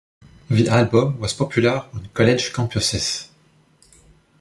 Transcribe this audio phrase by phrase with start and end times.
[0.49, 3.27] The album was popular on college campuses.